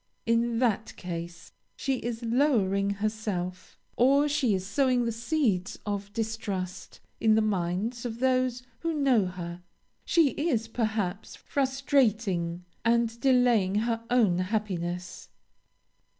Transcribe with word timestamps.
In 0.25 0.57
that 0.57 0.95
case, 0.95 1.51
she 1.75 1.97
is 1.97 2.23
lowering 2.23 2.89
herself, 2.89 3.77
or 3.95 4.27
she 4.27 4.55
is 4.55 4.65
sowing 4.65 5.05
the 5.05 5.11
seeds 5.11 5.77
of 5.85 6.11
distrust 6.11 6.99
in 7.19 7.35
the 7.35 7.41
minds 7.43 8.03
of 8.03 8.17
those 8.17 8.63
who 8.79 8.95
know 8.95 9.27
her 9.27 9.61
she 10.03 10.29
is, 10.31 10.67
perhaps, 10.67 11.35
frustrating 11.35 12.65
and 12.83 13.19
delaying 13.19 13.75
her 13.75 14.03
own 14.09 14.39
happiness. 14.39 15.29